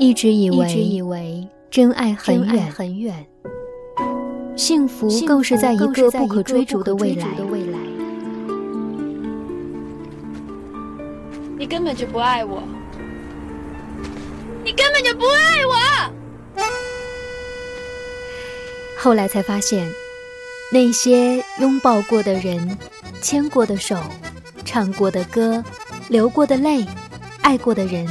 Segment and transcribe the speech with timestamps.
[0.00, 3.26] 一直以为，一直以为真爱很远很远，
[4.56, 7.28] 幸福更是在一个不可追逐的未来。
[11.58, 12.62] 你根本就不爱我，
[14.64, 16.64] 你根本就不爱我。
[18.96, 19.86] 后来才发现，
[20.72, 22.78] 那些拥抱过的人、
[23.20, 23.98] 牵过的手、
[24.64, 25.62] 唱过的歌、
[26.08, 26.86] 流过的泪、
[27.42, 28.08] 爱过的人。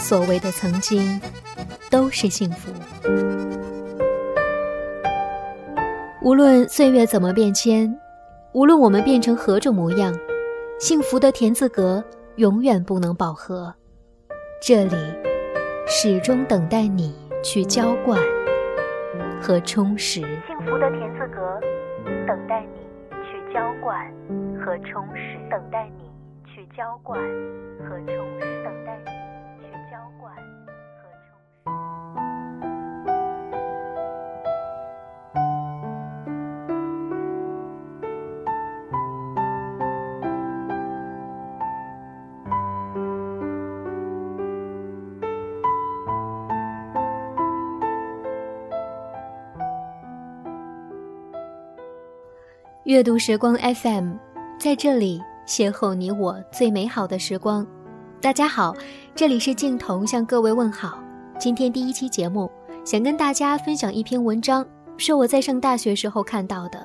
[0.00, 1.20] 所谓的曾经，
[1.90, 2.72] 都是幸福。
[6.22, 7.94] 无论岁月怎么变迁，
[8.52, 10.12] 无论我们变成何种模样，
[10.80, 12.02] 幸福的田字格
[12.36, 13.72] 永远不能饱和。
[14.60, 14.96] 这里，
[15.86, 18.18] 始终等待你去浇灌
[19.40, 20.20] 和充实。
[20.20, 21.60] 幸福的田字格，
[22.26, 22.80] 等待你
[23.22, 23.96] 去浇灌
[24.58, 25.38] 和充实。
[25.50, 26.10] 等待你
[26.46, 27.20] 去浇灌
[27.78, 28.49] 和充实。
[52.90, 54.14] 阅读时光 FM，
[54.58, 57.64] 在这里邂逅你我最美好的时光。
[58.20, 58.74] 大家好，
[59.14, 61.00] 这里是静彤向各位问好。
[61.38, 62.50] 今天第一期节目，
[62.84, 64.66] 想跟大家分享一篇文章，
[64.96, 66.84] 是我在上大学时候看到的。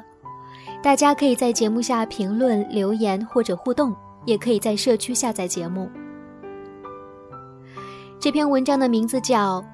[0.80, 3.92] 大家可以在节目下评论留言或者互动，
[4.26, 5.90] 也可以在社区下载节目。
[8.20, 9.60] 这篇文章的名字叫《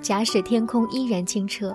[0.00, 1.70] 假使天空依然清澈》，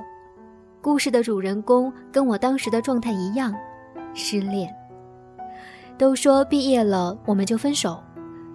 [0.80, 3.54] 故事的主人公跟我当时的状态一样。
[4.16, 4.74] 失恋。
[5.98, 8.02] 都说毕业了我们就分手，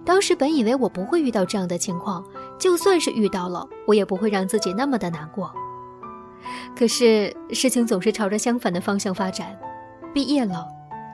[0.03, 2.23] 当时本以为我不会遇到这样的情况，
[2.59, 5.49] 就算是遇到了，我也不会让自己那么的难过。
[6.75, 9.57] 可是事情总是朝着相反的方向发展，
[10.13, 10.67] 毕业了，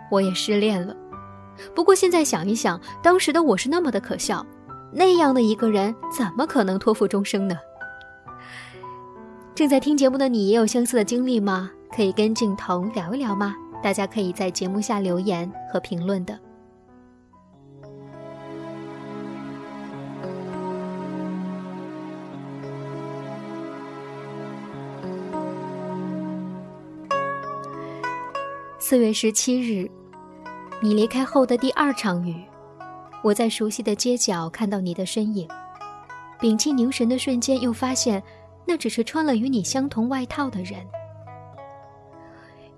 [0.09, 0.96] 我也失恋了。
[1.75, 4.46] 不过现在想一想，当时的我是那么的可笑，
[4.91, 7.56] 那样的一个人怎么可能托付终生呢？
[9.56, 11.72] 正在听节目的你也有相似的经历吗？
[11.90, 13.56] 可以跟静彤聊一聊吗？
[13.81, 16.38] 大家可以在节目下留言和评论的。
[28.79, 29.89] 四月十七日，
[30.81, 32.41] 你离开后的第二场雨，
[33.21, 35.45] 我在熟悉的街角看到你的身影，
[36.39, 38.23] 屏气凝神的瞬间，又发现
[38.65, 40.85] 那只是穿了与你相同外套的人。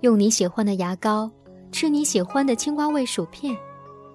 [0.00, 1.30] 用你喜欢的牙膏，
[1.70, 3.56] 吃你喜欢的青瓜味薯片，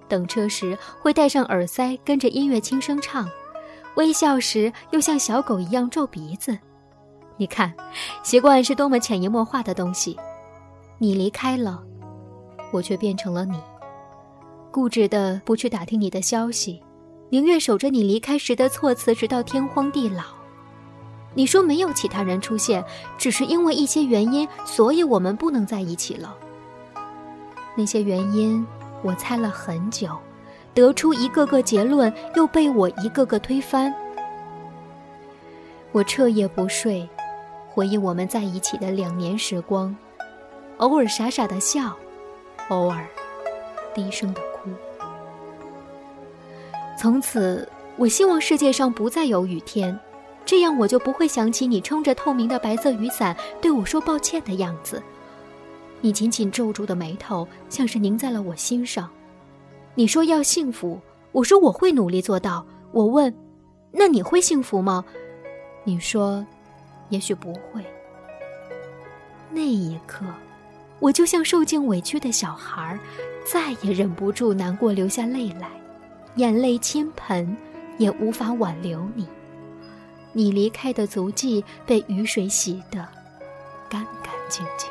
[0.08, 3.28] 等车时会戴上耳塞，跟着音乐轻声唱，
[3.96, 6.58] 微笑时又像小狗一样皱鼻子。
[7.36, 7.72] 你看，
[8.22, 10.16] 习惯是多么潜移默化的东西。
[10.98, 11.82] 你离开了，
[12.72, 13.60] 我却变成了你，
[14.72, 16.82] 固执的不去打听你的消息，
[17.30, 20.35] 宁愿守着你离开时的措辞，直到天荒地老。
[21.36, 22.82] 你说没有其他人出现，
[23.18, 26.34] 只是因为一些原因，所以我们不能在一起了。
[27.76, 28.66] 那些原因
[29.02, 30.16] 我猜了很久，
[30.72, 33.94] 得出一个个结论，又被我一个个推翻。
[35.92, 37.06] 我彻夜不睡，
[37.68, 39.94] 回忆我们在一起的两年时光，
[40.78, 41.94] 偶尔傻傻的笑，
[42.70, 43.06] 偶尔
[43.94, 44.70] 低声的哭。
[46.98, 47.68] 从此，
[47.98, 50.00] 我希望世界上不再有雨天。
[50.46, 55.02] 这样我就不会想起你撑着透明的白色雨伞对我说抱歉的样子。
[56.00, 59.10] 你紧紧皱住的眉头像是凝在了我心上。
[59.96, 61.00] 你说要幸福，
[61.32, 62.64] 我说我会努力做到。
[62.92, 63.34] 我问，
[63.90, 65.04] 那你会幸福吗？
[65.84, 66.46] 你说，
[67.08, 67.84] 也许不会。
[69.50, 70.24] 那一刻，
[71.00, 72.98] 我就像受尽委屈的小孩，
[73.50, 75.68] 再也忍不住难过流下泪来，
[76.36, 77.56] 眼泪倾盆，
[77.98, 79.26] 也无法挽留你。
[80.36, 82.98] 你离开的足迹被雨水洗得
[83.88, 84.90] 干干净净。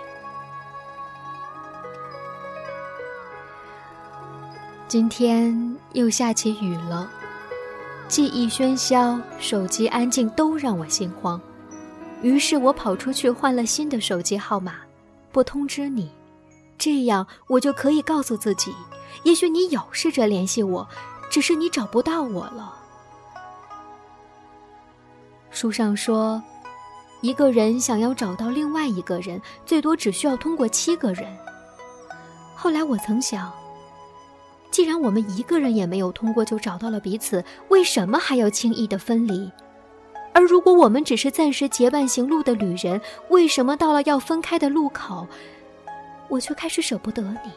[4.87, 7.07] 今天又下起雨了，
[8.07, 11.39] 记忆喧嚣，手机安静，都让我心慌。
[12.23, 14.77] 于是我跑出去换了新的手机号码，
[15.31, 16.09] 不通知你，
[16.75, 18.73] 这样我就可以告诉自己，
[19.21, 20.89] 也许你有试着联系我，
[21.29, 22.81] 只是你找不到我了。
[25.55, 26.43] 书上说，
[27.21, 31.25] 一个人想要找到另外一个人，最多只需要通过七个人。
[32.53, 33.49] 后来我曾想，
[34.69, 39.49] 既然我们一个人也没有通过就找到了彼此，为什么还要轻易的分离？
[40.33, 42.99] 而如果我们只是暂时结伴行路的旅人，
[43.29, 45.25] 为什么到了要分开的路口，
[46.27, 47.49] 我却开始舍不得你？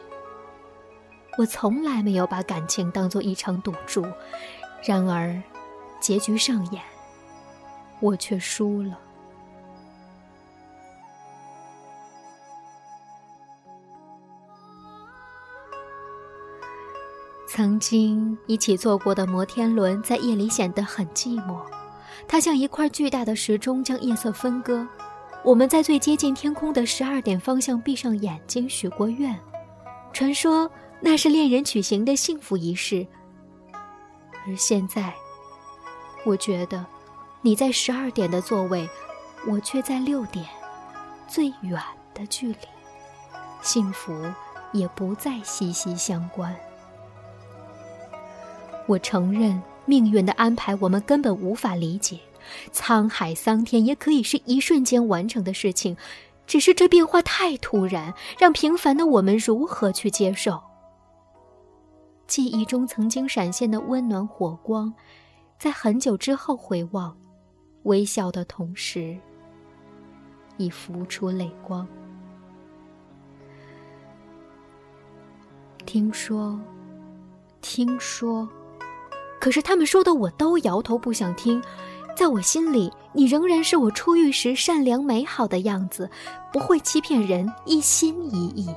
[1.37, 4.05] 我从来没有把感情当做一场赌注，
[4.85, 5.37] 然而，
[5.99, 6.81] 结局上演，
[7.99, 8.97] 我却输了。
[17.47, 21.59] 曾经一起坐过的摩天轮，在夜里显得很寂寞。
[22.27, 24.87] 它像一块巨大的时钟，将夜色分割。
[25.43, 29.37] 我们在最接近天空的十二点方向闭上眼睛许过愿，
[30.13, 30.69] 传说
[31.01, 33.05] 那是恋人举行的幸福仪式。
[34.45, 35.13] 而现在，
[36.25, 36.85] 我觉得
[37.41, 38.89] 你在十二点的座位，
[39.47, 40.45] 我却在六点
[41.27, 41.81] 最远
[42.13, 42.57] 的距离，
[43.61, 44.13] 幸福
[44.73, 46.55] 也不再息息相关。
[48.87, 49.61] 我承认。
[49.85, 52.19] 命运的安排，我们根本无法理解。
[52.71, 55.97] 沧海桑田也可以是一瞬间完成的事情，
[56.45, 60.61] 只是这变化太突然，让平凡的我们如何去接受？
[62.27, 64.93] 记忆中曾经闪现的温暖火光，
[65.57, 67.17] 在很久之后回望，
[67.89, 69.17] 微笑的同时，
[70.57, 71.87] 已浮出泪光。
[75.87, 76.59] 听说，
[77.61, 78.47] 听说。
[79.41, 81.59] 可是他们说的我都摇头不想听，
[82.15, 86.07] 在我心里，你仍然是我初遇时善良美好的样子，
[86.53, 88.69] 不会欺骗人，一心一意。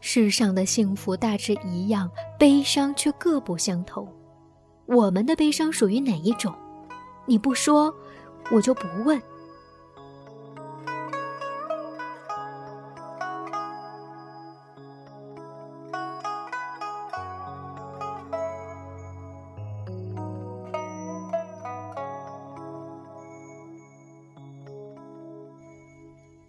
[0.00, 4.06] 世上的幸福大致一样，悲伤却各不相同。
[4.84, 6.54] 我们的悲伤属于哪一种？
[7.24, 7.92] 你不说，
[8.50, 9.20] 我就不问。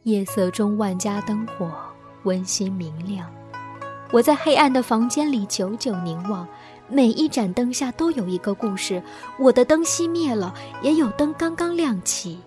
[0.03, 1.69] 夜色中，万家灯火
[2.23, 3.29] 温馨明亮。
[4.09, 6.47] 我在黑暗的房间里久久凝望，
[6.89, 9.01] 每一盏灯下都有一个故事。
[9.37, 12.39] 我的灯熄灭了，也有灯刚刚亮起。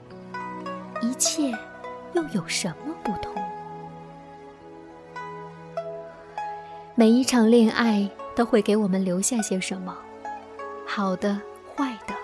[1.03, 1.51] 一切
[2.15, 3.35] 又有什么不同？
[6.95, 9.97] 每一场恋爱都会给我们留下些什么，
[10.87, 11.41] 好的、
[11.77, 12.15] 坏的，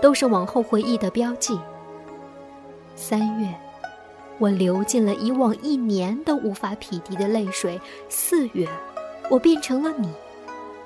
[0.00, 1.58] 都是往后回忆的标记。
[2.94, 3.54] 三月。
[4.40, 7.80] 我流尽了以往一年都无法匹敌的泪水。
[8.08, 8.68] 四月，
[9.28, 10.08] 我变成了你，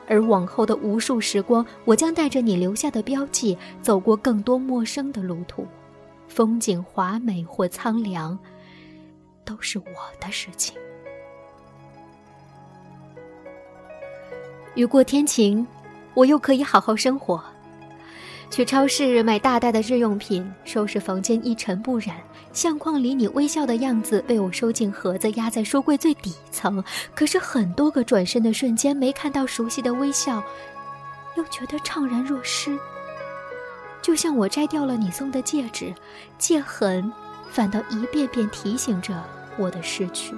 [0.08, 5.66] 而往后的无数时光，我将带着你留下的标记，走过更多陌生的路途。
[6.28, 8.38] 风景华美或苍凉，
[9.44, 9.84] 都是我
[10.18, 10.74] 的事情。
[14.74, 15.66] 雨过天晴，
[16.14, 17.42] 我又可以好好生活。
[18.52, 22.16] 去超市买大袋的日用品，收拾房间一尘不染。
[22.52, 26.84] 相框里你微笑的样子被我收进盒子，压在书柜最底层。
[27.14, 30.44] 可是很多个转身的瞬间，没看到熟悉的微笑，
[31.34, 32.78] 又觉得怅然若失。
[34.02, 35.94] 就像我摘掉了你送的戒指，
[36.36, 37.10] 戒痕
[37.48, 39.14] 反倒一遍遍提醒着
[39.56, 40.34] 我的失去。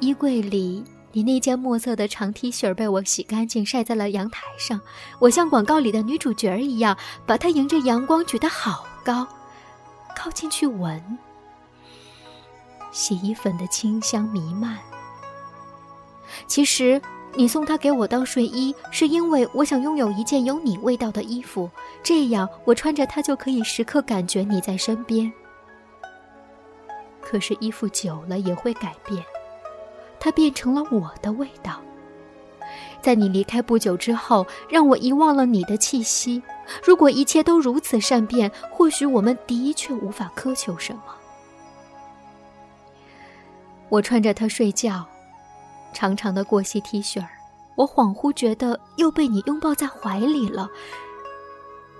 [0.00, 0.82] 衣柜里。
[1.14, 4.80] 你那件墨色的长 T 恤被我洗干净，晒在了阳台上。
[5.20, 9.24] 我像广告里的女主角一样，把它迎着阳光举得好高，
[10.16, 11.00] 靠近去闻。
[12.90, 14.76] 洗衣粉的清香弥漫。
[16.48, 17.00] 其实，
[17.34, 21.70] 你送它给我当睡衣，是因为我想拥有一件有你味道的衣服，
[22.02, 25.32] 这样我穿着它就可以时刻感觉你在身边。
[27.22, 29.24] 可是，衣服久了也会改变。
[30.24, 31.78] 它变成了我的味道，
[33.02, 36.42] 在你离开不久之后，让我遗忘了你的气息。
[36.82, 41.02] 如果一切都如此善变，或许我们的确无法苛求什么。
[43.90, 45.04] 我穿着它睡觉，
[45.92, 47.28] 长长的过膝 T 恤儿，
[47.74, 50.70] 我恍惚觉得又被你拥抱在怀里了。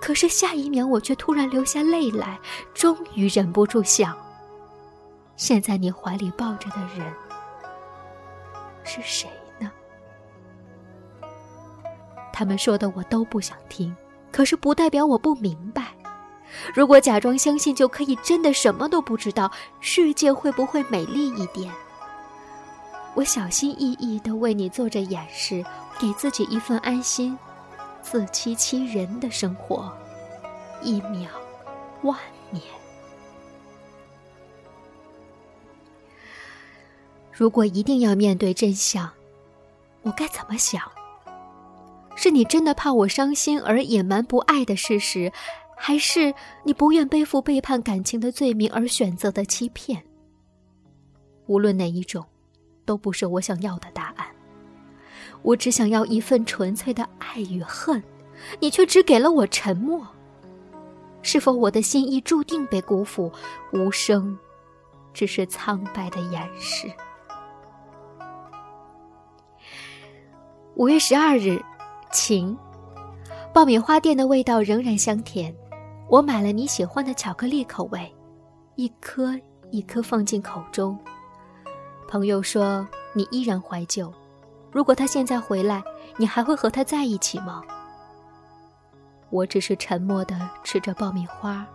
[0.01, 2.39] 可是下一秒，我却突然流下泪来，
[2.73, 4.17] 终于忍不住想：
[5.35, 7.05] 现在你怀里抱着的人。
[8.85, 9.69] 是谁呢？
[12.31, 13.95] 他们说的我都不想听，
[14.31, 15.87] 可是不代表我不明白。
[16.73, 21.73] 如果假装相信就可以真的什么都不知道，世界会不会美丽一点？
[23.15, 25.65] 我小心翼翼的为你做着掩饰，
[25.99, 27.37] 给自己一份安心，
[28.01, 29.91] 自欺欺人的生活，
[30.81, 31.29] 一秒，
[32.03, 32.17] 万
[37.37, 39.09] 如果一定要面对真相，
[40.03, 40.81] 我该怎么想？
[42.15, 45.29] 是你真的怕我伤心而隐瞒不爱的事实，
[45.75, 50.01] 还是你不愿背负背叛感情的罪名而选择的欺骗？
[51.47, 52.25] 无论哪一种，
[52.85, 54.25] 都不是我想要的答案。
[55.41, 58.01] 我只想要一份纯粹的爱与恨，
[58.61, 60.07] 你却只给了我沉默。
[61.21, 63.29] 是否我的心意注定被辜负？
[63.73, 64.39] 无声，
[65.13, 66.89] 只是苍白的掩饰。
[70.77, 71.57] 五月十二日，
[72.11, 72.55] 晴。
[73.53, 75.55] 爆米花店的味道仍然香甜。
[76.09, 78.13] 我买了你喜欢的巧克力口味，
[78.75, 79.33] 一颗
[79.71, 80.99] 一颗放进口中。
[82.09, 84.13] 朋友说你依然怀旧。
[84.69, 85.81] 如果他现在回来，
[86.17, 87.63] 你还会和他在一起吗？
[89.29, 91.65] 我只是沉默的吃着爆米花。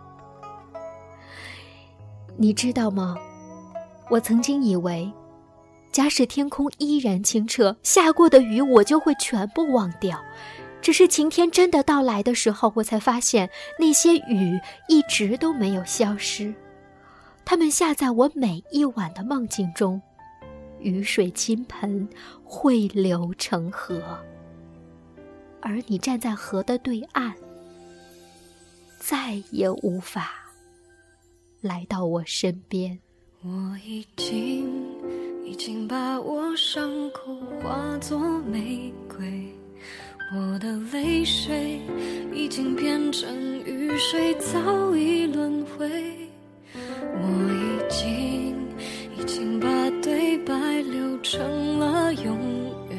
[2.37, 3.17] 你知道吗？
[4.11, 5.11] 我曾经以为，
[5.91, 10.23] 假使天空依然清澈，下过的雨我就会全部忘掉。
[10.81, 16.53] 只是晴天真的到来的时候，我才发现那些雨一直都没有消失，
[17.45, 20.01] 它们下在我每一晚的梦境中。
[20.79, 22.09] 雨水倾盆，
[22.43, 24.01] 汇流成河，
[25.61, 27.33] 而你站在河的对岸，
[28.97, 30.31] 再也无法
[31.59, 32.97] 来到我身边。
[33.43, 34.90] 我已经
[35.51, 38.17] 已经把我伤口化作
[38.49, 39.53] 玫瑰，
[40.33, 41.77] 我的泪水
[42.33, 45.89] 已经变成雨水，早已轮回。
[46.73, 48.55] 我已经
[49.19, 49.67] 已经把
[50.01, 51.01] 对白留。
[51.21, 52.35] 成了永
[52.89, 52.97] 远，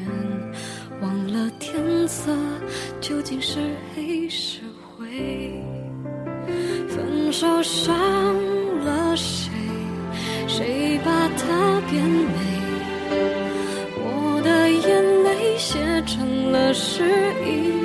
[1.01, 2.31] 忘了天色
[3.01, 3.59] 究竟是
[3.93, 4.61] 黑是
[4.95, 5.61] 灰。
[6.87, 7.93] 分手伤
[8.85, 9.51] 了谁？
[10.47, 12.01] 谁把它变
[16.73, 17.03] 是
[17.45, 17.82] 一。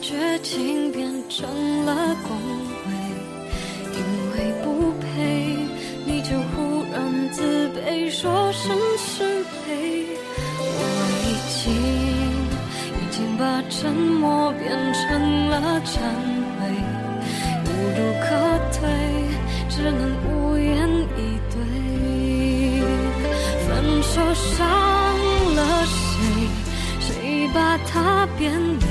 [0.00, 1.46] 绝情变成
[1.84, 2.36] 了恭
[2.86, 2.92] 维
[3.92, 3.98] 因
[4.32, 5.56] 为不配
[6.04, 10.06] 你就忽然自卑说声失陪
[10.58, 10.80] 我
[11.24, 11.72] 已经
[13.00, 16.00] 已经把沉默变成了忏
[16.58, 16.68] 悔
[17.64, 18.26] 无路可
[18.72, 18.88] 退
[19.68, 21.96] 只能无言以对。
[23.66, 24.66] 分手伤
[25.54, 26.48] 了谁
[27.00, 28.85] 谁把他变得